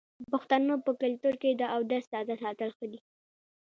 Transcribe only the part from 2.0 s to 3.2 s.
تازه ساتل ښه دي.